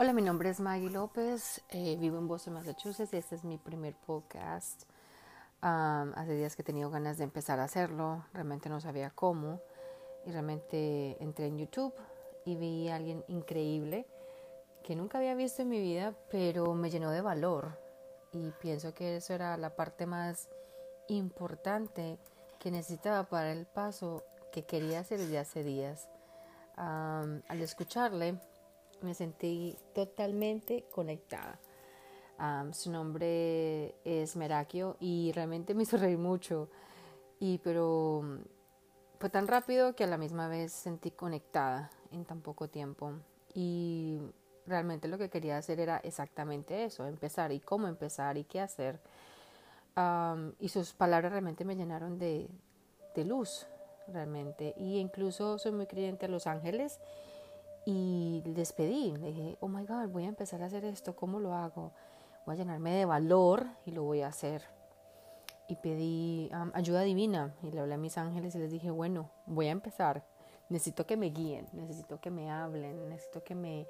[0.00, 3.96] Hola, mi nombre es Maggie López, eh, vivo en Boston, Massachusetts este es mi primer
[3.96, 4.84] podcast.
[5.60, 9.60] Um, hace días que he tenido ganas de empezar a hacerlo, realmente no sabía cómo
[10.24, 11.92] y realmente entré en YouTube
[12.44, 14.06] y vi a alguien increíble
[14.84, 17.76] que nunca había visto en mi vida, pero me llenó de valor
[18.30, 20.48] y pienso que eso era la parte más
[21.08, 22.20] importante
[22.60, 24.22] que necesitaba para el paso
[24.52, 26.08] que quería hacer desde hace días.
[26.76, 28.38] Um, al escucharle,
[29.02, 31.58] me sentí totalmente conectada.
[32.72, 36.68] su nombre es Merakio y realmente me hizo reír mucho.
[37.40, 38.40] Y pero
[39.18, 43.12] fue tan rápido que a la misma vez sentí conectada en tan poco tiempo.
[43.54, 44.20] Y
[44.66, 49.00] realmente lo que quería hacer era exactamente eso, empezar y cómo empezar y qué hacer.
[50.60, 52.48] y sus palabras realmente me llenaron de,
[53.16, 53.66] de luz,
[54.06, 54.74] realmente.
[54.76, 57.00] Y incluso soy muy creyente a los ángeles
[57.90, 61.40] y les pedí, le dije, oh my God, voy a empezar a hacer esto, ¿cómo
[61.40, 61.94] lo hago?
[62.44, 64.62] Voy a llenarme de valor y lo voy a hacer.
[65.68, 69.68] Y pedí ayuda divina y le hablé a mis ángeles y les dije, bueno, voy
[69.68, 70.22] a empezar.
[70.68, 73.86] Necesito que me guíen, necesito que me hablen, necesito que me,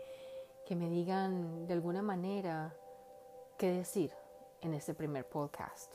[0.64, 2.76] que me digan de alguna manera
[3.56, 4.12] qué decir
[4.60, 5.92] en este primer podcast.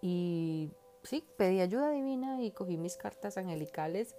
[0.00, 0.70] Y
[1.02, 4.14] sí, pedí ayuda divina y cogí mis cartas angelicales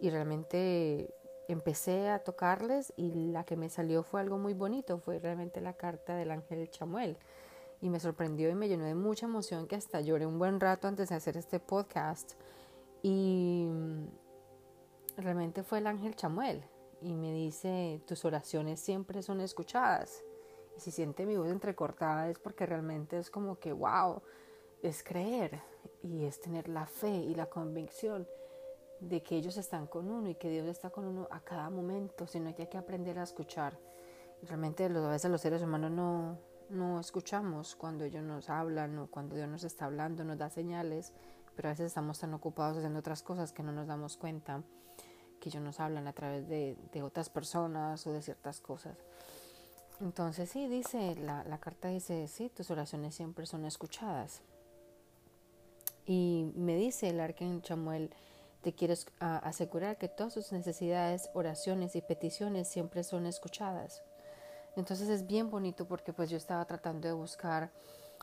[0.00, 1.14] y realmente
[1.48, 5.74] empecé a tocarles y la que me salió fue algo muy bonito, fue realmente la
[5.74, 7.16] carta del ángel Chamuel.
[7.80, 10.88] Y me sorprendió y me llenó de mucha emoción que hasta lloré un buen rato
[10.88, 12.32] antes de hacer este podcast.
[13.02, 13.68] Y
[15.18, 16.64] realmente fue el ángel Chamuel.
[17.02, 20.24] Y me dice, tus oraciones siempre son escuchadas.
[20.76, 24.22] Y si siente mi voz entrecortada es porque realmente es como que, wow,
[24.82, 25.60] es creer
[26.02, 28.26] y es tener la fe y la convicción
[29.00, 32.26] de que ellos están con uno y que Dios está con uno a cada momento,
[32.26, 33.78] sino que hay que aprender a escuchar.
[34.42, 36.38] Realmente a veces los seres humanos no,
[36.70, 41.12] no escuchamos cuando ellos nos hablan o cuando Dios nos está hablando, nos da señales,
[41.54, 44.62] pero a veces estamos tan ocupados haciendo otras cosas que no nos damos cuenta
[45.40, 48.96] que ellos nos hablan a través de, de otras personas o de ciertas cosas.
[50.00, 54.42] Entonces sí, dice, la, la carta dice, sí, tus oraciones siempre son escuchadas.
[56.06, 58.10] Y me dice el arcángel Chamuel,
[58.64, 64.02] te quiero asegurar que todas tus necesidades, oraciones y peticiones siempre son escuchadas.
[64.74, 67.70] Entonces es bien bonito porque pues yo estaba tratando de buscar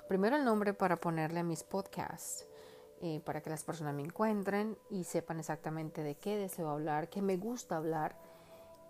[0.08, 2.48] primero el nombre para ponerle a mis podcasts,
[3.02, 7.22] eh, para que las personas me encuentren y sepan exactamente de qué deseo hablar, qué
[7.22, 8.18] me gusta hablar.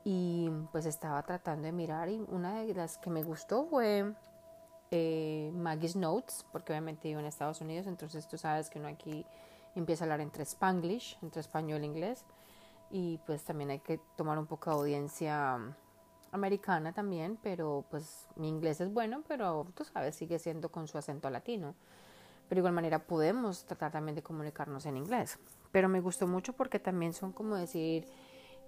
[0.05, 4.15] Y pues estaba tratando de mirar y una de las que me gustó fue
[4.89, 9.25] eh, Maggie's Notes, porque obviamente vivo en Estados Unidos, entonces tú sabes que uno aquí
[9.75, 12.25] empieza a hablar entre spanglish, entre español e inglés.
[12.89, 15.73] Y pues también hay que tomar un poco de audiencia um,
[16.31, 20.97] americana también, pero pues mi inglés es bueno, pero tú sabes, sigue siendo con su
[20.97, 21.75] acento latino.
[22.49, 25.39] Pero de igual manera podemos tratar también de comunicarnos en inglés.
[25.71, 28.07] Pero me gustó mucho porque también son como decir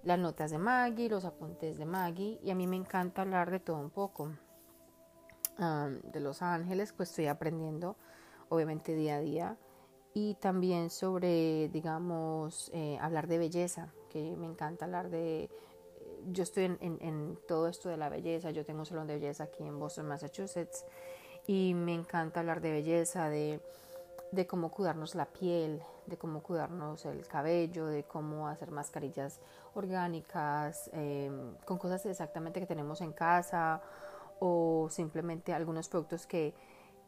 [0.04, 3.60] las notas de Maggie, los apuntes de Maggie, y a mí me encanta hablar de
[3.60, 4.32] todo un poco.
[5.58, 7.96] Um, de Los Ángeles, pues estoy aprendiendo,
[8.48, 9.56] obviamente día a día
[10.14, 15.50] y también sobre, digamos, eh, hablar de belleza, que me encanta hablar de...
[16.26, 19.64] Yo estoy en, todo esto de la belleza, yo tengo un salón de belleza aquí
[19.64, 20.86] en Boston, Massachusetts,
[21.46, 23.60] y me encanta hablar de belleza, de,
[24.30, 29.40] de cómo cuidarnos la piel, de cómo cuidarnos el cabello, de cómo hacer mascarillas
[29.74, 31.30] orgánicas, eh,
[31.66, 33.82] con cosas exactamente que tenemos en casa
[34.38, 36.54] o simplemente algunos productos que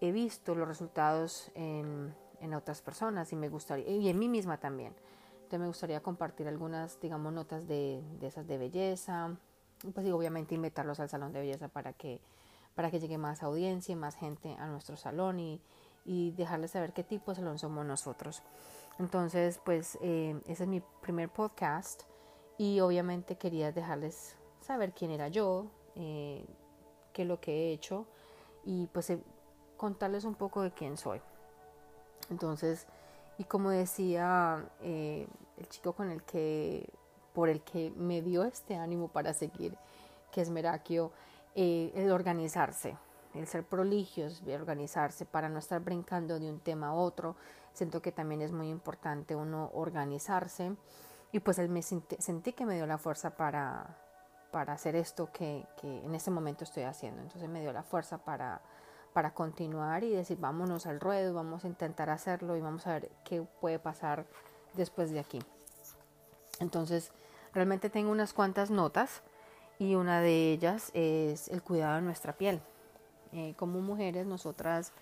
[0.01, 4.59] he visto los resultados en en otras personas y me gustaría, y en mí misma
[4.59, 4.95] también.
[5.35, 9.37] Entonces me gustaría compartir algunas, digamos, notas de, de esas de belleza.
[9.95, 12.21] Pues y obviamente invitarlos al salón de belleza para que,
[12.75, 15.61] para que llegue más audiencia y más gente a nuestro salón y,
[16.05, 18.43] y dejarles saber qué tipo de salón somos nosotros.
[18.99, 22.05] Entonces, pues eh, ese es mi primer podcast
[22.57, 26.47] y obviamente quería dejarles saber quién era yo, eh,
[27.13, 28.07] qué es lo que he hecho
[28.65, 29.23] y pues eh,
[29.77, 31.21] contarles un poco de quién soy.
[32.31, 32.87] Entonces,
[33.39, 35.27] y como decía eh,
[35.59, 36.89] el chico con el que,
[37.35, 39.77] por el que me dio este ánimo para seguir,
[40.31, 41.13] que es Merakio,
[41.55, 42.97] eh, el organizarse,
[43.35, 47.37] el ser proligios, el organizarse para no estar brincando de un tema a otro.
[47.73, 50.75] Siento que también es muy importante uno organizarse.
[51.33, 53.99] Y pues él me sentí, sentí que me dio la fuerza para,
[54.51, 57.21] para hacer esto que, que en este momento estoy haciendo.
[57.21, 58.63] Entonces me dio la fuerza para,
[59.17, 63.11] para continuar y decir vámonos al ruedo, vamos a intentar hacerlo y vamos a ver
[63.25, 64.27] qué puede pasar
[64.75, 65.39] después de aquí.
[66.61, 67.13] Entonces,
[67.55, 69.23] realmente tengo unas cuantas notas
[69.79, 72.61] y una de ellas es el cuidado de nuestra piel.
[73.33, 74.93] Eh, como mujeres, nosotras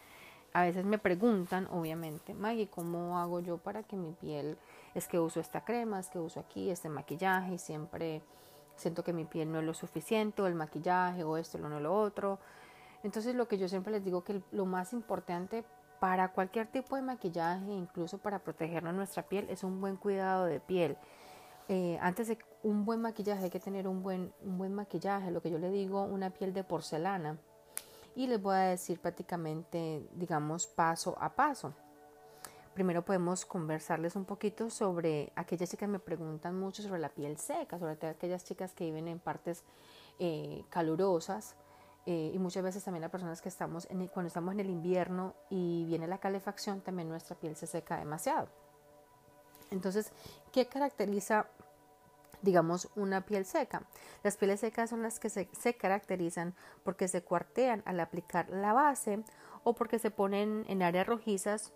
[0.52, 4.56] a veces me preguntan, obviamente, Maggie, ¿cómo hago yo para que mi piel,
[4.94, 8.22] es que uso esta crema, es que uso aquí este maquillaje y siempre
[8.76, 11.80] siento que mi piel no es lo suficiente, o el maquillaje, o esto, o no
[11.80, 12.38] lo otro.
[13.04, 15.62] Entonces lo que yo siempre les digo que lo más importante
[16.00, 20.58] para cualquier tipo de maquillaje, incluso para protegernos nuestra piel, es un buen cuidado de
[20.58, 20.96] piel.
[21.68, 25.42] Eh, antes de un buen maquillaje hay que tener un buen, un buen maquillaje, lo
[25.42, 27.38] que yo le digo, una piel de porcelana.
[28.16, 31.74] Y les voy a decir prácticamente, digamos, paso a paso.
[32.72, 37.36] Primero podemos conversarles un poquito sobre aquellas chicas que me preguntan mucho sobre la piel
[37.36, 39.62] seca, sobre todo aquellas chicas que viven en partes
[40.18, 41.54] eh, calurosas
[42.06, 45.34] eh, y muchas veces también las personas que estamos en cuando estamos en el invierno
[45.48, 48.48] y viene la calefacción, también nuestra piel se seca demasiado.
[49.70, 50.12] Entonces,
[50.52, 51.46] ¿qué caracteriza,
[52.42, 53.82] digamos, una piel seca?
[54.22, 58.72] Las pieles secas son las que se, se caracterizan porque se cuartean al aplicar la
[58.74, 59.24] base
[59.62, 61.72] o porque se ponen en áreas rojizas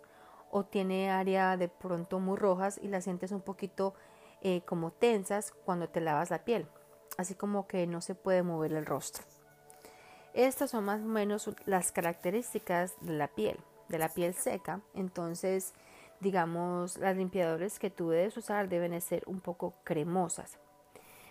[0.51, 3.95] o tiene área de pronto muy rojas y las sientes un poquito
[4.41, 6.69] eh, como tensas cuando te lavas la piel,
[7.17, 9.25] así como que no se puede mover el rostro.
[10.35, 13.59] Estas son más o menos las características de la piel,
[13.89, 14.81] de la piel seca.
[14.95, 15.75] Entonces,
[16.21, 20.59] digamos, las limpiadores que tú debes usar deben ser un poco cremosas.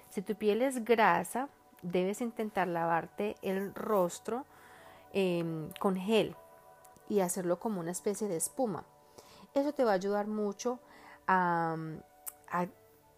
[0.09, 1.49] Si tu piel es grasa,
[1.81, 4.45] debes intentar lavarte el rostro
[5.13, 6.35] em, con gel
[7.09, 8.83] y hacerlo como una especie de espuma.
[9.53, 10.79] Eso te va a ayudar mucho
[11.27, 11.75] a,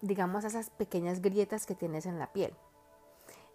[0.00, 2.54] digamos, a esas pequeñas grietas que tienes en la piel.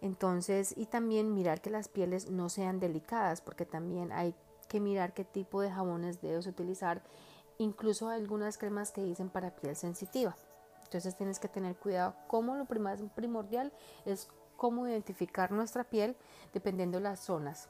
[0.00, 4.34] Entonces, y también mirar que las pieles no sean delicadas, porque también hay
[4.68, 7.02] que mirar qué tipo de jabones debes utilizar
[7.58, 10.36] Incluso algunas cremas que dicen para piel sensitiva.
[10.84, 12.14] Entonces tienes que tener cuidado.
[12.26, 13.72] Como lo primordial
[14.04, 16.16] es cómo identificar nuestra piel
[16.52, 17.68] dependiendo de las zonas.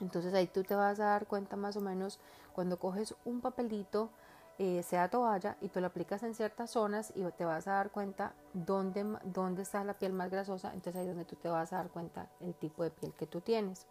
[0.00, 2.18] Entonces ahí tú te vas a dar cuenta más o menos
[2.54, 4.10] cuando coges un papelito,
[4.58, 7.90] eh, sea toalla, y tú lo aplicas en ciertas zonas y te vas a dar
[7.90, 10.72] cuenta dónde, dónde está la piel más grasosa.
[10.74, 13.26] Entonces ahí es donde tú te vas a dar cuenta el tipo de piel que
[13.26, 13.86] tú tienes.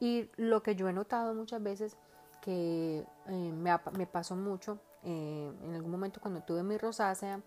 [0.00, 1.96] Y lo que yo he notado muchas veces
[2.40, 7.40] que eh, me, pasó mucho eh, en algún momento cuando tuve mi rosácea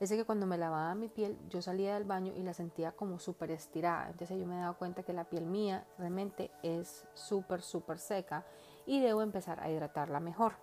[0.00, 3.18] es que cuando me lavaba mi piel yo salía del baño y la sentía como
[3.18, 7.98] súper estirada entonces yo me daba cuenta que la piel mía realmente es súper súper
[7.98, 8.44] seca
[8.84, 10.54] y debo empezar a hidratarla mejor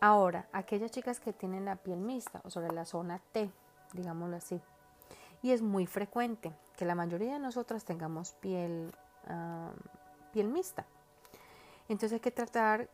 [0.00, 3.50] ahora aquellas chicas que tienen la piel mixta o sobre la zona T
[3.92, 4.60] digámoslo así
[5.42, 8.92] y es muy frecuente que la mayoría de nosotras tengamos piel
[9.26, 9.70] ah,
[10.32, 10.86] piel mixta
[11.88, 12.88] entonces hay que tratar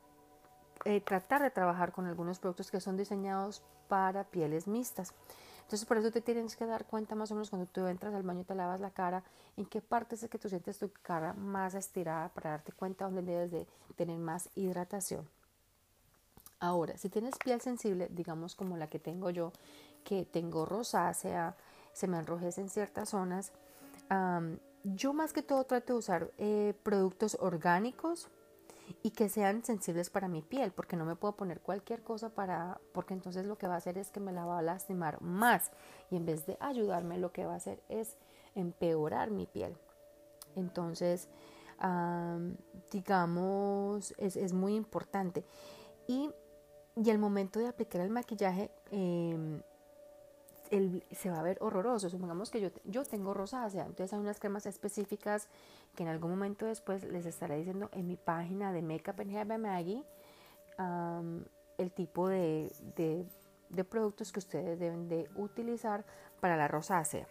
[0.85, 5.13] eh, tratar de trabajar con algunos productos que son diseñados para pieles mixtas.
[5.63, 8.23] Entonces por eso te tienes que dar cuenta más o menos cuando tú entras al
[8.23, 9.25] baño y te lavas la cara,
[9.57, 13.23] en qué partes es que tú sientes tu cara más estirada para darte cuenta dónde
[13.23, 13.67] debes de
[13.97, 15.29] tener más hidratación.
[16.59, 19.53] Ahora, si tienes piel sensible, digamos como la que tengo yo,
[20.05, 21.57] que tengo rosácea,
[21.93, 23.53] se me enrojece en ciertas zonas,
[24.85, 28.29] yo más que todo trato de usar eh, productos orgánicos
[29.03, 32.81] y que sean sensibles para mi piel, porque no me puedo poner cualquier cosa para,
[32.93, 35.73] porque entonces lo que va a hacer es que me la va a lastimar más
[36.11, 38.17] y en vez de ayudarme lo que va a hacer es
[38.55, 39.77] empeorar mi piel.
[40.55, 41.29] Entonces,
[42.91, 45.45] digamos, es, muy importante.
[46.07, 46.31] Y,
[46.97, 49.63] y el momento de aplicar el maquillaje, eh,
[51.13, 52.11] se va a ver horroroso.
[52.11, 55.49] Supongamos que yo, yo tengo rosácea, entonces hay unas cremas específicas
[55.95, 59.59] que en algún momento después les estaré diciendo en mi página de Makeup and Hair
[59.59, 60.03] Maggie
[61.79, 62.73] el tipo de,
[63.89, 66.05] productos que ustedes deben de utilizar
[66.41, 67.27] para la rosácea.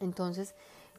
[0.00, 0.54] Entonces,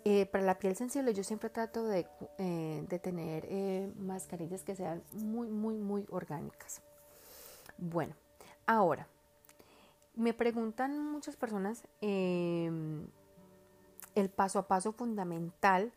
[0.05, 5.03] eh, para la piel sensible yo siempre trato de, eh, tener eh, mascarillas que sean
[5.13, 6.81] muy, muy, muy orgánicas.
[7.77, 8.15] Bueno,
[8.65, 9.07] ahora,
[10.15, 13.07] me preguntan muchas personas em,
[14.15, 15.93] el paso a paso fundamental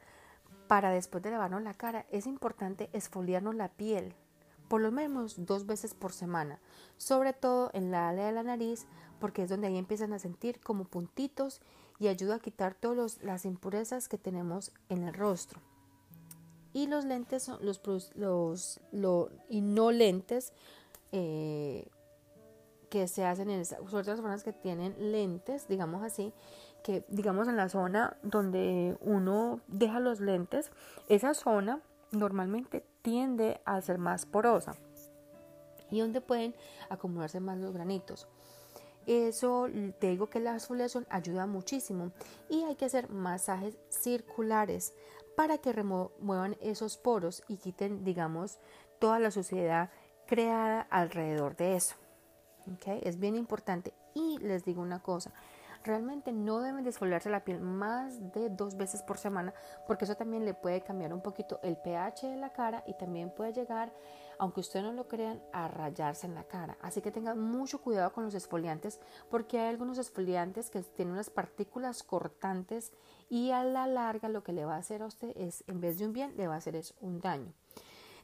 [0.68, 2.06] para después de lavarnos la cara.
[2.10, 4.14] Es importante esfoliarnos la piel
[4.70, 6.60] por lo menos dos veces por semana,
[6.96, 8.86] sobre todo en la área de la nariz,
[9.18, 11.60] porque es donde ahí empiezan a sentir como puntitos
[11.98, 15.60] y ayuda a quitar todas las impurezas que tenemos en el rostro.
[16.72, 17.80] Y los lentes son los,
[18.14, 18.80] los,
[19.48, 20.52] y no lentes
[21.12, 21.88] eh,
[22.90, 26.32] que se hacen en sobre todo las personas que tienen lentes, digamos así,
[26.82, 30.70] que digamos en la zona donde uno deja los lentes,
[31.08, 34.74] esa zona normalmente tiende a ser más porosa
[35.90, 36.54] y donde pueden
[36.88, 38.26] acomodarse más los granitos.
[39.06, 42.12] Eso te digo que la exfoliación ayuda muchísimo
[42.48, 44.94] y hay que hacer masajes circulares
[45.36, 48.58] para que remuevan esos poros y quiten, digamos,
[48.98, 49.90] toda la suciedad
[50.30, 51.96] creada alrededor de eso.
[52.76, 53.00] ¿Okay?
[53.02, 53.92] Es bien importante.
[54.14, 55.32] Y les digo una cosa,
[55.82, 59.52] realmente no deben desfoliarse la piel más de dos veces por semana
[59.88, 63.34] porque eso también le puede cambiar un poquito el pH de la cara y también
[63.34, 63.92] puede llegar,
[64.38, 66.78] aunque ustedes no lo crean, a rayarse en la cara.
[66.80, 71.30] Así que tengan mucho cuidado con los esfoliantes porque hay algunos esfoliantes que tienen unas
[71.30, 72.92] partículas cortantes
[73.28, 75.98] y a la larga lo que le va a hacer a usted es, en vez
[75.98, 77.52] de un bien, le va a hacer es un daño.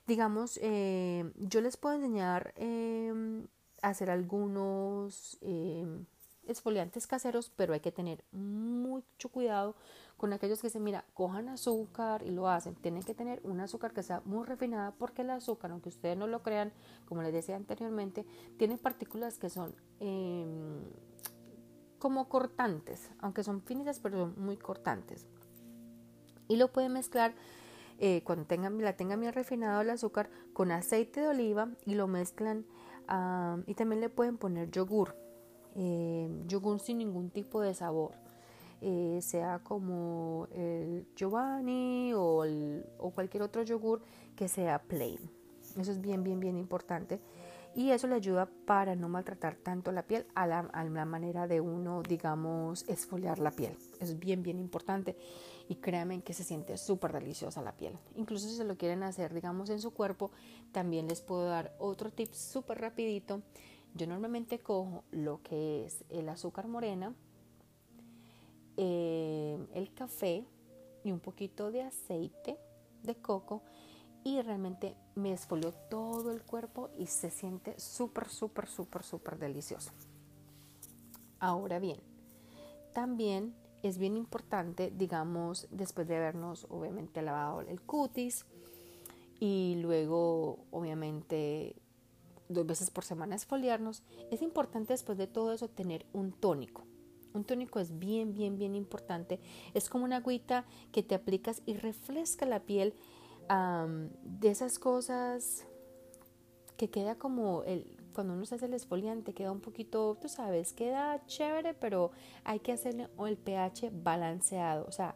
[0.07, 3.47] Digamos, eh, yo les puedo enseñar em,
[3.83, 6.07] a hacer algunos em,
[6.47, 9.75] esfoliantes caseros, pero hay que tener mucho cuidado
[10.17, 12.77] con aquellos que dicen, mira, cojan azúcar y lo hacen.
[12.77, 16.29] Tienen que tener un azúcar que sea muy refinada porque el azúcar, aunque ustedes no
[16.29, 16.73] lo crean,
[17.05, 18.25] como les decía anteriormente,
[18.59, 20.85] tiene partículas que son em,
[21.99, 25.27] como cortantes, aunque son finitas, pero son muy cortantes.
[26.47, 27.35] Y lo pueden mezclar
[27.99, 32.07] eh, cuando tengan, la tengan bien refinado el azúcar con aceite de oliva y lo
[32.07, 32.67] mezclan
[33.67, 35.15] y también le pueden poner yogur,
[35.77, 38.13] eh, yogur sin ningún tipo de sabor.
[38.83, 42.45] Eh, sea como el Giovanni o,
[43.15, 44.03] cualquier otro yogur
[44.35, 45.19] que sea plain.
[45.79, 47.21] Eso es bien, bien, bien importante
[47.75, 52.03] y eso le ayuda para no maltratar tanto la piel a la, manera de uno,
[52.03, 53.77] digamos, esfoliar la piel.
[54.01, 55.17] Es bien, bien importante
[55.69, 57.99] y créanme que se siente súper deliciosa la piel.
[58.15, 60.31] Incluso si se lo quieren hacer, digamos, en su cuerpo,
[60.73, 63.43] también les puedo dar otro tip súper rapidito.
[63.95, 67.15] Yo normalmente cojo lo que es el azúcar morena,
[68.77, 70.45] eh, el café
[71.03, 72.59] y un poquito de aceite
[73.03, 73.63] de coco
[74.23, 79.93] y realmente me esfolió todo el cuerpo y se siente súper, súper, súper, súper delicioso.
[81.39, 82.01] Ahora bien,
[82.93, 83.55] también
[83.87, 88.45] es bien importante, digamos, después de habernos obviamente lavado el cutis
[89.41, 91.77] y luego obviamente
[92.49, 96.85] dos veces por semana esfoliarnos, es importante después de todo eso tener un tónico.
[97.35, 99.41] Un tónico es bien, bien, bien importante.
[99.75, 102.95] Es como una agüita que te aplicas y refresca la piel
[103.49, 105.67] de esas cosas
[106.77, 110.73] que queda como el, cuando uno se hace el esfoliante, queda un poquito, tú sabes,
[110.73, 112.13] queda chévere, pero
[112.45, 115.15] hay que hacerle el pH balanceado, o sea,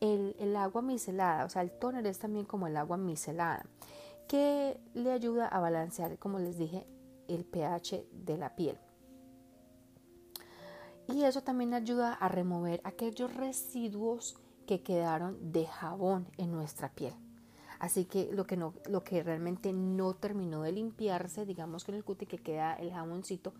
[0.00, 3.64] el, el agua micelada, o sea, el tóner es también como el agua micelada,
[4.26, 6.84] que le ayuda a balancear, como les dije,
[7.28, 8.76] el pH de la piel.
[11.06, 17.14] Y eso también ayuda a remover aquellos residuos que quedaron de jabón en nuestra piel.
[17.82, 22.04] Así que lo que, no, lo que realmente no terminó de limpiarse, digamos con el
[22.04, 23.54] cuti que queda el jaboncito,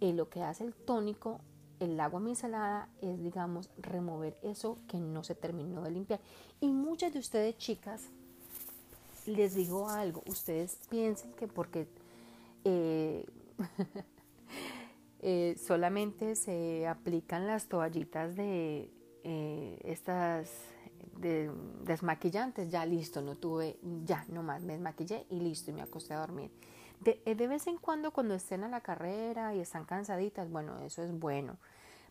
[0.00, 1.42] eh, lo que hace el tónico,
[1.78, 6.20] el agua micelada, es digamos remover eso que no se terminó de limpiar.
[6.58, 8.04] Y muchas de ustedes chicas,
[9.26, 11.86] les digo algo, ustedes piensen que porque
[12.64, 13.26] eh,
[15.20, 18.90] eh, solamente se aplican las toallitas de
[19.84, 20.50] estas
[21.18, 21.50] de
[21.84, 26.20] desmaquillantes, ya listo, no tuve, ya nomás me desmaquillé y listo, y me acosté a
[26.20, 26.50] dormir.
[27.00, 30.78] De, eh, de vez en cuando cuando estén a la carrera y están cansaditas, bueno,
[30.80, 31.56] eso es bueno,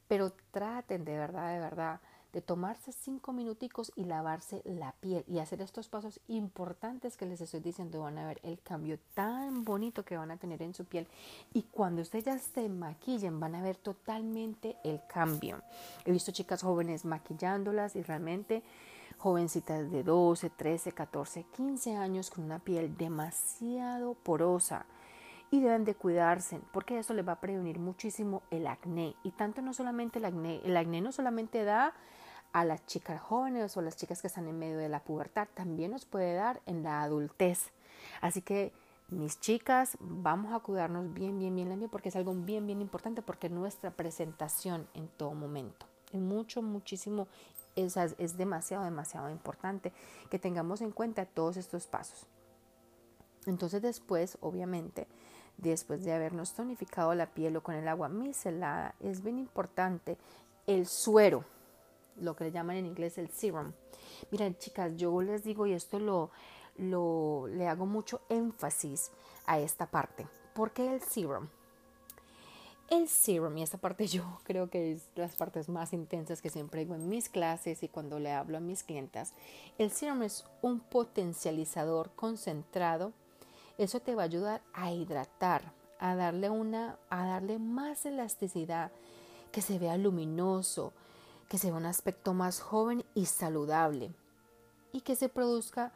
[0.08, 2.00] pero traten de verdad, de verdad,
[2.36, 7.40] de tomarse cinco minuticos y lavarse la piel y hacer estos pasos importantes que les
[7.40, 10.84] estoy diciendo van a ver el cambio tan bonito que van a tener en su
[10.84, 11.08] piel
[11.54, 15.62] y cuando ustedes ya se maquillen van a ver totalmente el cambio.
[16.04, 18.64] He visto chicas jóvenes maquillándolas y realmente
[19.26, 24.86] jovencitas de 12, 13, 14, 15 años con una piel demasiado porosa
[25.50, 29.64] y deben de cuidarse porque eso les va a prevenir muchísimo el acné y tanto
[29.64, 31.96] no solamente el acné, el acné no solamente da
[32.54, 35.90] a las chicas jóvenes o las chicas que están en medio de la pubertad, también
[35.90, 37.72] nos puede dar en la adultez.
[38.22, 38.74] Así que
[39.10, 43.24] mis chicas, vamos a cuidarnos bien, bien, bien la porque es algo bien, bien importante
[43.24, 45.88] porque nuestra presentación en todo momento.
[46.12, 47.28] Es mucho, muchísimo,
[47.76, 49.92] es, es demasiado, demasiado importante
[50.30, 52.28] que tengamos en cuenta todos estos pasos.
[53.46, 55.08] Entonces después, obviamente,
[55.58, 60.18] después de habernos tonificado la piel o con el agua micelada, es bien importante
[60.68, 61.46] el suero
[62.18, 63.74] lo que le llaman en inglés el serum.
[64.32, 66.32] Miren, chicas, yo les digo, y esto lo,
[66.78, 69.12] lo le hago mucho énfasis
[69.46, 70.28] a esta parte.
[70.54, 71.48] ¿Por qué el serum?
[72.90, 76.82] El serum, y esta parte yo creo que es las partes más intensas que siempre
[76.82, 79.34] digo en mis clases y cuando le hablo a mis clientas.
[79.78, 83.14] El serum es un potencializador concentrado.
[83.78, 88.92] Eso te va a ayudar a hidratar, a darle una, a darle más elasticidad,
[89.52, 90.94] que se vea luminoso,
[91.50, 94.12] que se vea un aspecto más joven y saludable
[94.92, 95.92] y que se produzca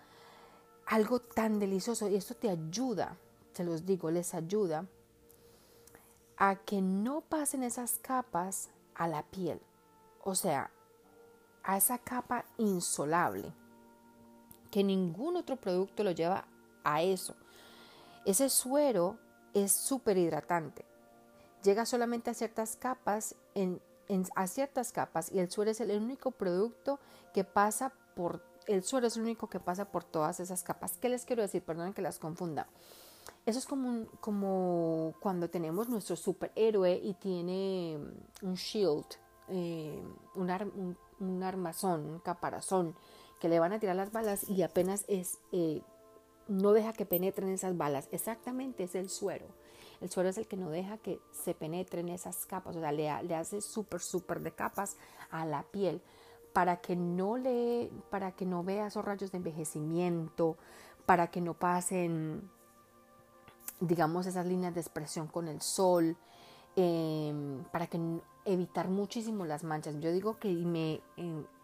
[0.85, 3.15] algo tan delicioso y esto te ayuda,
[3.53, 4.85] se los digo, les ayuda
[6.39, 9.61] a que no pasen esas capas a la piel,
[10.23, 10.71] o sea,
[11.63, 13.53] a esa capa insolable,
[14.71, 16.45] que ningún otro producto lo lleva
[16.85, 17.35] a eso.
[18.25, 19.19] Ese suero
[19.53, 20.85] es súper hidratante.
[21.61, 23.35] Llega solamente a ciertas capas,
[24.35, 26.99] a ciertas capas, y el suero es el único producto
[27.33, 30.97] que pasa por, el suero es el único que pasa por todas esas capas.
[31.01, 31.63] ¿Qué les quiero decir?
[31.63, 32.67] Perdonen que las confunda.
[33.45, 37.97] Eso es como, como cuando tenemos nuestro superhéroe y tiene
[38.41, 39.05] un shield,
[39.47, 40.03] eh,
[40.35, 42.95] un, un, armazón, un caparazón,
[43.39, 45.81] que le van a tirar las balas y apenas es eh,
[46.49, 48.09] no deja que penetren esas balas.
[48.11, 49.45] Exactamente es el suero.
[50.01, 53.09] El suero es el que no deja que se penetren esas capas, o sea, le,
[53.09, 54.97] hace súper, súper de capas
[55.29, 56.01] a la piel
[56.53, 60.57] para que no le, para que no vea esos rayos de envejecimiento,
[61.05, 62.49] para que no pasen,
[63.79, 66.17] digamos, esas líneas de expresión con el sol,
[66.75, 67.99] em, para que
[68.45, 69.99] evitar muchísimo las manchas.
[69.99, 71.01] Yo digo que me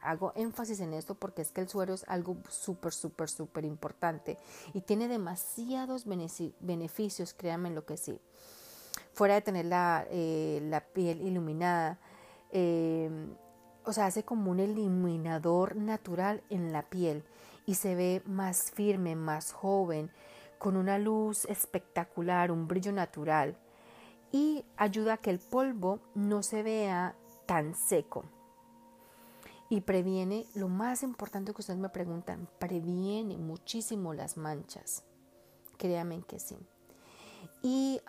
[0.01, 4.37] hago énfasis en esto porque es que el suero es algo súper, súper, súper importante
[4.73, 8.19] y tiene demasiados beneficios, créanme lo que sí.
[9.13, 11.97] Fuera de tener la, eh, piel iluminada,
[12.51, 13.09] eh,
[13.85, 17.23] o sea, hace como un iluminador natural en la piel
[17.65, 20.11] y se ve más firme, más joven,
[20.65, 23.55] con una luz espectacular, un brillo natural
[24.31, 28.25] y ayuda a que el polvo no se vea tan seco.
[29.69, 35.03] Y previene, lo más importante que ustedes me preguntan, previene muchísimo las manchas.
[35.77, 36.57] Créanme que sí.
[37.61, 38.01] Y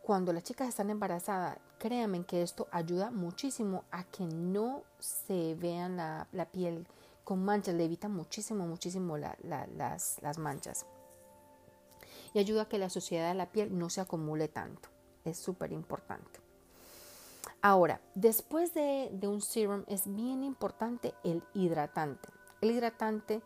[0.00, 5.98] cuando las chicas están embarazadas, créanme que esto ayuda muchísimo a que no se vean
[5.98, 6.86] la, piel
[7.24, 9.36] con manchas, le evita muchísimo, muchísimo las,
[10.22, 10.86] las manchas
[12.34, 14.88] y ayuda a que la suciedad de la piel no se acumule tanto.
[15.24, 16.40] Es súper importante.
[17.62, 22.28] Ahora, después de, un serum es bien importante el hidratante.
[22.60, 23.42] El hidratante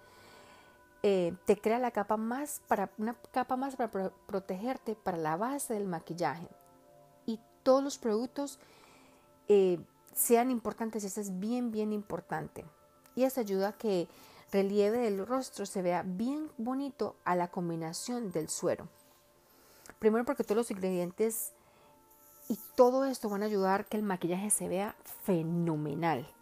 [1.03, 5.75] eh, te crea la capa más para una capa más para protegerte para la base
[5.75, 6.49] del maquillaje
[7.27, 8.59] y todos los productos
[9.49, 9.81] eh,
[10.14, 11.03] sean importantes.
[11.03, 12.64] Eso es bien, bien importante.
[13.16, 14.09] Y eso ayuda a que
[14.54, 18.88] relieve del rostro se vea bien bonito a la combinación del suero.
[19.98, 21.54] Primero porque todos los ingredientes
[22.48, 26.32] y todo esto van a ayudar que el maquillaje se vea fenomenal.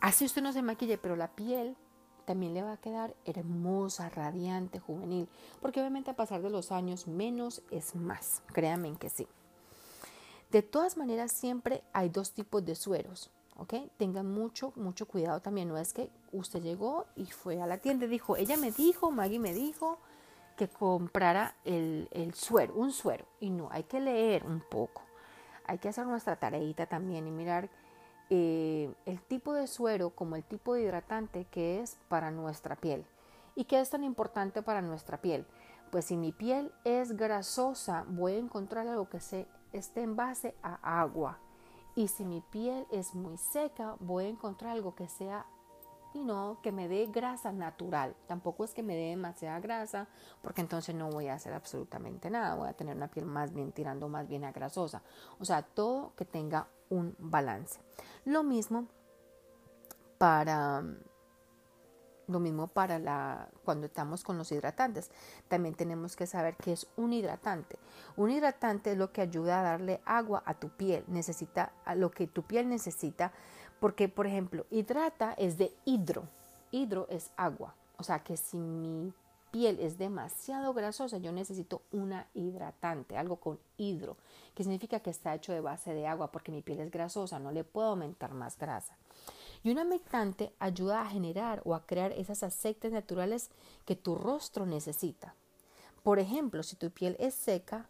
[0.00, 1.76] Así usted no se maquille, pero la piel
[2.26, 5.28] también le va a quedar hermosa, radiante, juvenil.
[5.60, 8.40] Porque obviamente a pasar de los años, menos es más.
[8.52, 9.26] Créanme que sí.
[10.52, 13.32] De todas maneras, siempre hay dos tipos de sueros.
[13.96, 15.68] Tengan mucho, mucho cuidado también.
[15.68, 19.10] No es que usted llegó y fue a la tienda y dijo, ella me dijo,
[19.10, 19.98] Maggie me dijo
[20.56, 23.26] que comprara el, suero, un suero.
[23.40, 25.02] Y no, hay que leer un poco.
[25.66, 27.68] Hay que hacer nuestra tareita también y mirar
[28.30, 33.04] eh, el tipo de suero como el tipo de hidratante que es para nuestra piel.
[33.54, 35.46] ¿Y qué es tan importante para nuestra piel?
[35.90, 40.54] Pues si mi piel es grasosa, voy a encontrar algo que se, esté en base
[40.62, 41.38] a agua,
[41.98, 45.46] y si mi piel es muy seca, voy a encontrar algo que sea
[46.14, 48.14] y no que me dé grasa natural.
[48.28, 50.06] Tampoco es que me dé demasiada grasa,
[50.40, 52.54] porque entonces no voy a hacer absolutamente nada.
[52.54, 55.02] Voy a tener una piel más bien tirando más bien a grasosa.
[55.40, 57.80] O sea, todo que tenga un balance.
[58.24, 58.86] Lo mismo
[60.18, 60.84] para
[62.28, 65.10] lo mismo para la, cuando estamos con los hidratantes.
[65.48, 67.78] También tenemos que saber qué es un hidratante.
[68.16, 72.26] Un hidratante es lo que ayuda a darle agua a tu piel, necesita lo que
[72.26, 73.32] tu piel necesita,
[73.80, 76.28] porque por ejemplo, hidrata es de hidro.
[76.70, 77.74] Hidro es agua.
[77.96, 79.12] O sea que si mi
[79.50, 84.16] piel es demasiado grasosa, yo necesito una hidratante, algo con hidro,
[84.54, 87.50] que significa que está hecho de base de agua, porque mi piel es grasosa, no
[87.50, 88.96] le puedo aumentar más grasa.
[89.62, 93.50] Y un humectante ayuda a generar o a crear esas aceites naturales
[93.84, 95.34] que tu rostro necesita.
[96.02, 97.86] Por ejemplo, si tu piel es seca,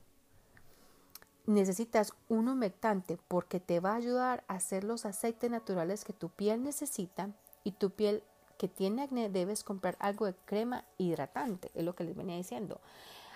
[1.46, 6.28] necesitas un humectante porque te va a ayudar a hacer los aceites naturales que tu
[6.28, 7.30] piel necesita
[7.64, 8.22] y tu piel
[8.58, 12.80] que tiene acné debes comprar algo de crema hidratante, es lo que les venía diciendo.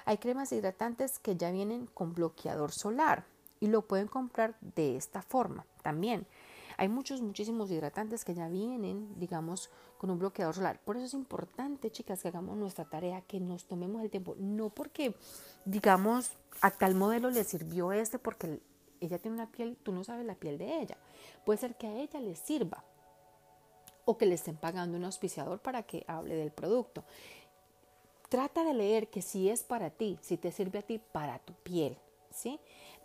[0.04, 3.24] Hay cremas hidratantes que ya vienen con bloqueador solar
[3.60, 6.26] y lo pueden comprar de esta forma también.
[6.76, 10.80] Hay muchos, muchísimos hidratantes que ya vienen, digamos, con un bloqueador solar.
[10.85, 14.35] Por eso es importante, chicas, que hagamos nuestra tarea, que nos tomemos el tiempo.
[14.38, 15.14] No porque,
[15.64, 18.61] digamos, a tal modelo le sirvió este porque
[19.00, 20.96] ella tiene una piel, tú no sabes la piel de ella.
[21.44, 22.85] Puede ser que a ella le sirva
[24.04, 27.04] o que le estén pagando un auspiciador para que hable del producto.
[28.28, 31.52] Trata de leer que si es para ti, si te sirve a ti, para tu
[31.52, 31.98] piel,
[32.30, 32.58] ¿sí?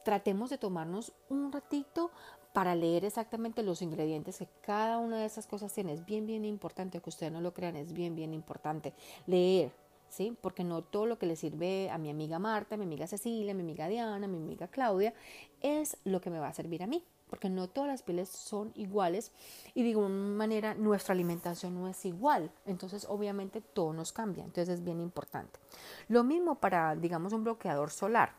[0.05, 2.11] Tratemos de tomarnos un ratito
[2.53, 5.93] para leer exactamente los ingredientes que cada una de esas cosas tiene.
[5.93, 8.93] Es bien, bien importante, que ustedes no lo crean, es bien, bien importante
[9.25, 9.71] leer,
[10.09, 10.35] ¿sí?
[10.41, 13.51] Porque no todo lo que le sirve a mi amiga Marta, a mi amiga Cecilia,
[13.51, 15.13] a mi amiga Diana, a mi amiga Claudia,
[15.61, 18.71] es lo que me va a servir a mí porque no todas las pieles son
[18.75, 19.31] iguales
[19.73, 24.75] y de alguna manera nuestra alimentación no es igual, entonces obviamente todo nos cambia, entonces
[24.75, 25.59] es bien importante.
[26.07, 28.33] Lo mismo para, digamos, un bloqueador solar.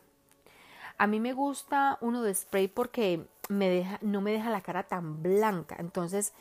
[0.99, 4.83] A mí me gusta uno de spray porque me deja, no me deja la cara
[4.83, 6.33] tan blanca, entonces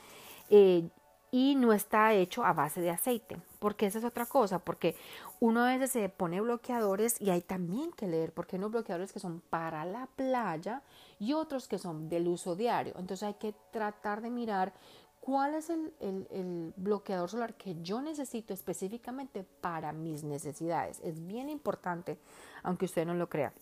[0.50, 0.88] eh,
[1.30, 4.96] y no está hecho a base de aceite, porque esa es otra cosa, porque
[5.38, 9.12] uno a veces se pone bloqueadores y hay también que leer, porque hay unos bloqueadores
[9.12, 10.82] que son para la playa
[11.20, 14.72] y otros que son del uso diario, entonces hay que tratar de mirar
[15.20, 21.00] cuál es el, el, bloqueador solar que yo necesito específicamente para mis necesidades.
[21.04, 22.18] Es bien importante,
[22.62, 23.52] aunque usted no lo crea.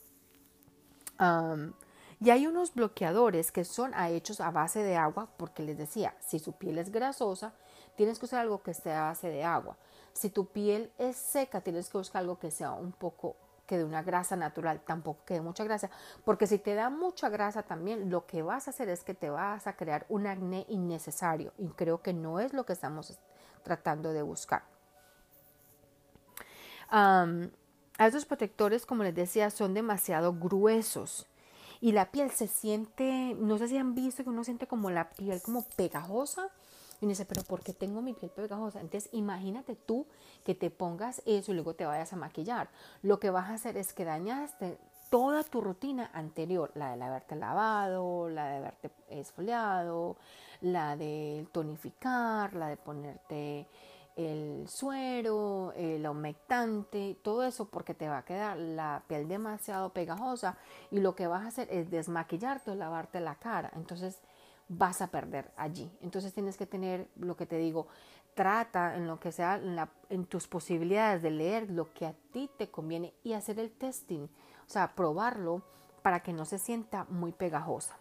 [1.18, 6.38] Y hay unos bloqueadores que son hechos a base de agua, porque les decía, si
[6.38, 7.52] su piel es grasosa,
[7.94, 9.76] tienes que usar algo que esté a base de agua.
[10.12, 13.84] Si tu piel es seca, tienes que buscar algo que sea un poco que de
[13.84, 15.90] una grasa natural, tampoco que de mucha grasa,
[16.24, 19.28] porque si te da mucha grasa también, lo que vas a hacer es que te
[19.28, 23.18] vas a crear un acné innecesario y creo que no es lo que estamos
[23.64, 24.62] tratando de buscar.
[27.98, 31.26] A estos protectores, como les decía, son demasiado gruesos
[31.80, 35.10] y la piel se siente, no sé si han visto que uno siente como la
[35.10, 36.48] piel como pegajosa.
[37.00, 38.80] Y uno dice, pero ¿por qué tengo mi piel pegajosa?
[38.80, 40.06] Entonces imagínate tú
[40.44, 42.70] que te pongas eso y luego te vayas a maquillar.
[43.02, 44.78] Lo que vas a hacer es que dañaste
[45.10, 50.16] toda tu rutina anterior, la de haberte lavado, la de haberte esfoliado,
[50.62, 53.68] la de tonificar, la de ponerte
[54.16, 60.56] el suero, el humectante, todo eso porque te va a quedar la piel demasiado pegajosa
[60.90, 63.70] y lo que vas a hacer es desmaquillarte o lavarte la cara.
[63.76, 64.22] Entonces
[64.68, 65.90] vas a perder allí.
[66.00, 67.88] Entonces tienes que tener lo que te digo,
[68.34, 72.50] trata en lo que sea en, en tus posibilidades de leer lo que a ti
[72.56, 74.22] te conviene y hacer el testing,
[74.66, 75.62] o sea, probarlo
[76.02, 77.98] para que no se sienta muy pegajosa.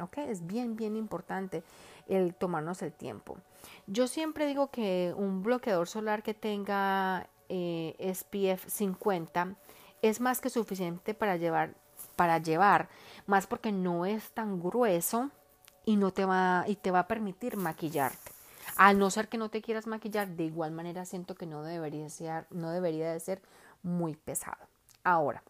[0.00, 0.18] ¿Ok?
[0.18, 1.62] Es bien, bien importante
[2.08, 3.38] el tomarnos el tiempo.
[3.86, 9.56] Yo siempre digo que un bloqueador solar que tenga eh, SPF 50
[10.02, 11.74] es más que suficiente para llevar,
[12.16, 12.88] para llevar,
[13.26, 15.30] más porque no es tan grueso
[15.84, 18.32] y no te va y te va a permitir maquillarte.
[18.76, 22.08] A no ser que no te quieras maquillar, de igual manera siento que no debería
[22.08, 23.40] ser, no debería de ser
[23.82, 24.66] muy pesado.
[25.04, 25.42] Ahora,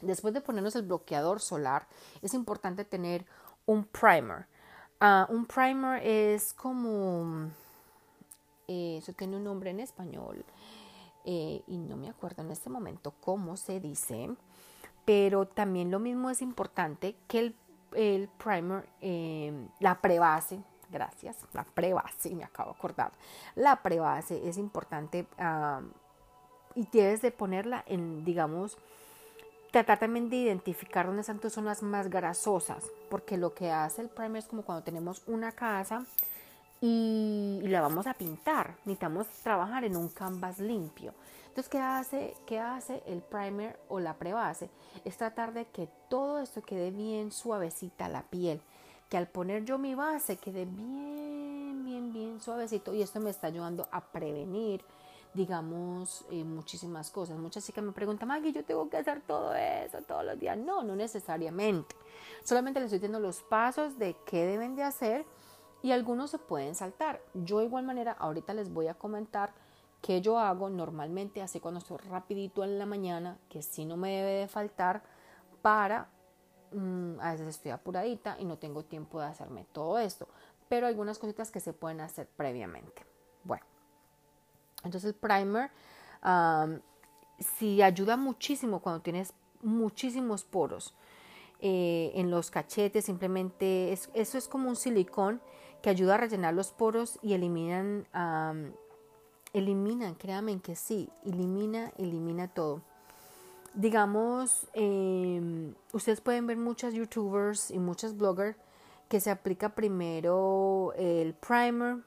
[0.00, 1.86] después de ponernos el bloqueador solar,
[2.22, 3.24] es importante tener
[3.66, 4.46] un primer.
[5.00, 7.50] Ah, un primer es como,
[8.66, 10.44] eh, eso tiene un nombre en español
[11.24, 14.28] eh, y no me acuerdo en este momento cómo se dice,
[15.04, 17.54] pero también lo mismo es importante que
[17.92, 23.12] el, primer, eh, la prebase, gracias, la prebase, me acabo de acordar,
[23.54, 25.80] la prebase es importante ah,
[26.74, 28.76] y tienes de ponerla en, digamos,
[29.70, 34.08] tratar también de identificar dónde están tus zonas más grasosas, porque lo que hace el
[34.08, 36.04] primer es como cuando tenemos una casa
[36.80, 41.12] y, la vamos a pintar, necesitamos trabajar en un canvas limpio.
[41.48, 44.70] Entonces, ¿qué hace, ¿qué hace el primer o la prebase?
[45.04, 48.60] Es tratar de que todo esto quede bien suavecita la piel,
[49.08, 53.48] que al poner yo mi base quede bien, bien, bien suavecito y esto me está
[53.48, 54.84] ayudando a prevenir
[55.34, 57.38] digamos, eh, muchísimas cosas.
[57.38, 60.56] Muchas chicas me preguntan, Maggie, yo tengo que hacer todo eso todos los días.
[60.56, 61.94] No, no necesariamente.
[62.44, 65.26] Solamente les estoy dando los pasos de qué deben de hacer
[65.82, 67.20] y algunos se pueden saltar.
[67.34, 69.52] Yo de igual manera, ahorita les voy a comentar
[70.02, 74.16] qué yo hago normalmente, así cuando estoy rapidito en la mañana, que si no me
[74.16, 75.02] debe de faltar
[75.62, 76.08] para,
[76.72, 80.28] mm, a veces estoy apuradita y no tengo tiempo de hacerme todo esto,
[80.68, 83.07] pero algunas cositas que se pueden hacer previamente.
[84.84, 85.70] Entonces el primer
[87.58, 90.94] sí ayuda muchísimo cuando tienes muchísimos poros
[91.60, 95.40] eh, en los cachetes, simplemente eso es como un silicón
[95.82, 98.06] que ayuda a rellenar los poros y eliminan,
[99.52, 102.82] eliminan, créanme que sí, elimina, elimina todo.
[103.74, 108.56] Digamos, em, ustedes pueden ver muchas youtubers y muchas bloggers
[109.08, 111.98] que se aplica primero el primer,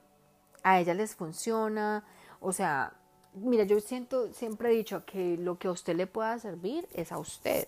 [0.64, 2.04] a ella les funciona,
[2.42, 2.94] o sea,
[3.36, 7.12] mira, yo siento, siempre he dicho que lo que a usted le pueda servir es
[7.12, 7.68] a usted.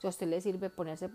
[0.00, 1.06] Si a usted le sirve ponerse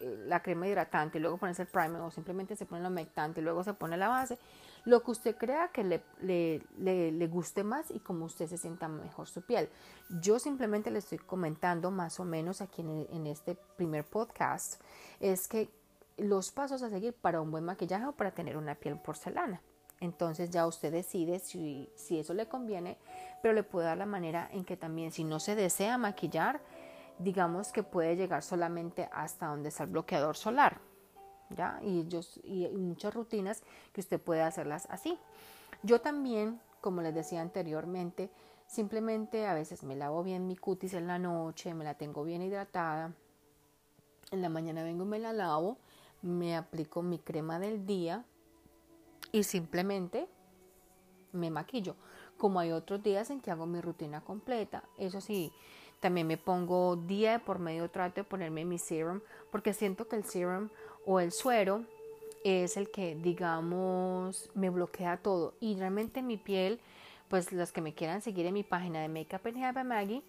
[0.00, 3.64] eh, la crema hidratante luego ponerse el primer o simplemente se pone el humectante luego
[3.64, 4.38] se pone la base,
[4.84, 6.62] lo que usted crea que le, le,
[7.12, 9.68] le, guste más y como usted se sienta mejor su piel.
[10.20, 14.80] Yo simplemente le estoy comentando más o menos aquí en, en este primer podcast,
[15.20, 15.70] es que
[16.16, 19.60] los pasos a seguir para un buen maquillaje o para tener una piel porcelana.
[20.00, 22.98] Entonces ya usted decide si, si eso le conviene,
[23.42, 26.60] pero le puede dar la manera en que también si no se desea maquillar,
[27.18, 30.80] digamos que puede llegar solamente hasta donde está el bloqueador solar.
[31.50, 31.80] ¿ya?
[31.82, 35.18] Y, yo, y muchas rutinas que usted puede hacerlas así.
[35.82, 38.30] Yo también, como les decía anteriormente,
[38.66, 42.42] simplemente a veces me lavo bien mi cutis en la noche, me la tengo bien
[42.42, 43.12] hidratada.
[44.30, 45.78] En la mañana vengo y me la lavo,
[46.22, 48.24] me aplico mi crema del día
[49.32, 50.28] y simplemente
[51.32, 51.94] me maquillo.
[52.36, 54.84] Como hay otros días en que hago mi rutina completa.
[54.96, 55.52] Eso sí,
[56.00, 60.24] también me pongo día por medio trato de ponerme mi serum porque siento que el
[60.24, 60.68] serum
[61.06, 61.84] o el suero
[62.44, 66.80] es el que digamos me bloquea todo y realmente mi piel
[67.28, 70.22] pues los que me quieran seguir en mi página de Makeup and Hair by Maggie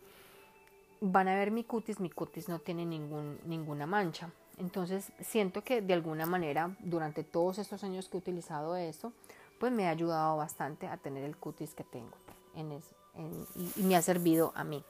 [1.02, 4.32] van a ver mi cutis, mi cutis no tiene ningún, ninguna mancha.
[4.60, 9.14] Entonces siento que de alguna manera durante todos estos años que he utilizado esto,
[9.60, 12.16] pues me ha ayudado bastante a tener el cutis que tengo
[12.56, 14.84] y, me ha servido a mí.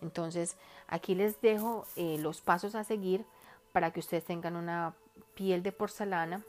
[0.00, 0.56] Entonces
[0.88, 3.24] aquí les dejo eh, los pasos a seguir
[3.72, 4.94] para que ustedes tengan una
[5.34, 6.42] piel de porcelana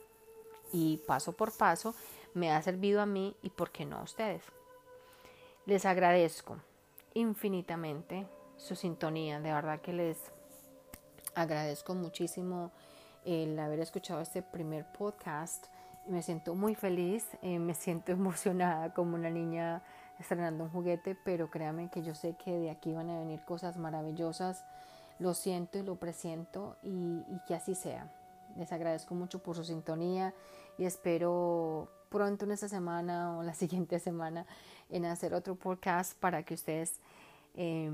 [0.72, 1.94] y paso por paso
[2.34, 4.42] me ha servido a mí y por qué no a ustedes.
[5.64, 6.58] Les agradezco
[7.14, 10.18] infinitamente su sintonía, de verdad que les
[11.36, 12.72] agradezco muchísimo
[13.24, 15.66] el haber escuchado este primer podcast.
[16.06, 19.82] Me siento muy feliz, eh, me siento emocionada como una niña
[20.18, 23.76] estrenando un juguete, pero créanme que yo sé que de aquí van a venir cosas
[23.76, 24.64] maravillosas.
[25.18, 28.10] Lo siento y lo presiento y, que así sea.
[28.56, 30.32] Les agradezco mucho por su sintonía
[30.78, 34.46] y espero pronto en esta semana o la siguiente semana
[34.88, 36.98] en hacer otro podcast para que ustedes
[37.56, 37.90] eh,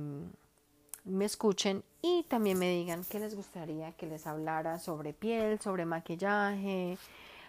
[1.05, 5.85] me escuchen y también me digan qué les gustaría que les hablara sobre piel, sobre
[5.85, 6.97] maquillaje,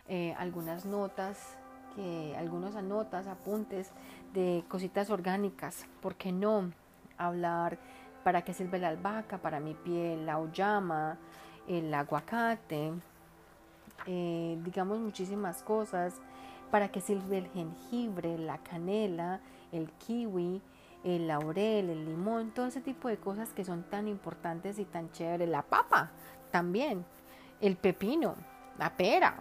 [0.07, 1.57] eh, algunas notas,
[1.95, 3.91] que, algunos anotas, apuntes
[4.33, 5.85] de cositas orgánicas.
[6.01, 6.71] ¿Por qué no
[7.17, 7.77] hablar
[8.23, 11.17] para qué sirve la albahaca para mi piel, la oyama,
[11.67, 12.91] el aguacate,
[14.07, 16.15] eh, digamos muchísimas cosas,
[16.71, 20.61] para qué sirve el jengibre, la canela, el kiwi,
[21.03, 25.11] el laurel, el limón, todo ese tipo de cosas que son tan importantes y tan
[25.11, 25.49] chéveres.
[25.49, 26.11] La papa
[26.51, 27.05] también,
[27.59, 28.35] el pepino,
[28.77, 29.37] la pera.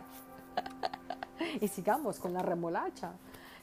[1.60, 3.12] y sigamos con la remolacha.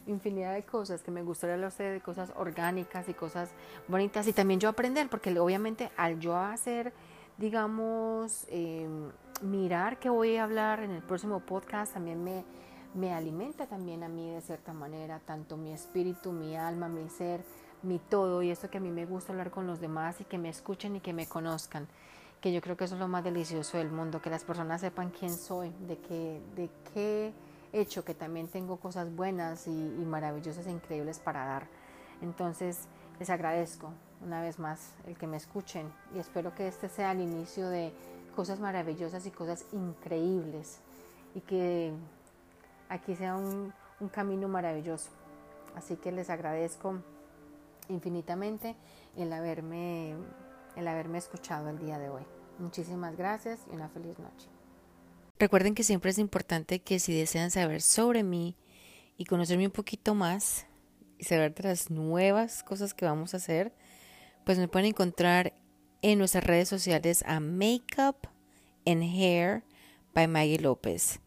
[0.08, 3.52] Infinidad de cosas que me gustaría hablar de cosas orgánicas y cosas
[3.88, 4.28] bonitas.
[4.28, 6.94] Y también yo aprender, porque obviamente al yo hacer,
[7.38, 12.44] digamos, em, mirar que voy a hablar en el próximo podcast, también me,
[12.96, 17.44] me alimenta también a mí de cierta manera, tanto mi espíritu, mi alma, mi ser
[17.82, 20.38] mi todo y esto que a mí me gusta hablar con los demás y que
[20.38, 21.88] me escuchen y que me conozcan,
[22.42, 25.12] que yo creo que eso es lo más delicioso del mundo, que las personas sepan
[25.12, 27.34] quién soy, de qué, de qué
[27.74, 31.68] he hecho, que también tengo cosas buenas y, maravillosas e increíbles para dar.
[32.22, 32.88] Entonces,
[33.20, 37.22] les agradezco una vez más el que me escuchen y espero que este sea el
[37.22, 37.94] inicio de
[38.36, 40.80] cosas maravillosas y cosas increíbles
[41.36, 41.94] y que
[42.90, 45.10] aquí sea un, un camino maravilloso.
[45.76, 46.96] Así que les agradezco
[47.90, 48.76] infinitamente
[49.18, 50.16] el haberme,
[50.76, 52.24] el haberme escuchado el día de hoy.
[52.58, 54.48] Muchísimas gracias y una feliz noche.
[55.38, 58.58] Recuerden que siempre es importante que si desean saber sobre mí
[59.18, 60.66] y conocerme un poquito más
[61.18, 63.74] y saber de las nuevas cosas que vamos a hacer,
[64.46, 65.54] pues me pueden encontrar
[66.02, 68.28] en nuestras redes sociales a Makeup
[68.86, 69.64] and Hair
[70.14, 71.20] by Maggie López.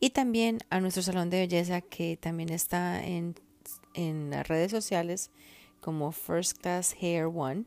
[0.00, 3.34] Y también a nuestro salón de belleza que también está en,
[3.94, 5.30] en las redes sociales
[5.84, 7.66] como First Class Hair One.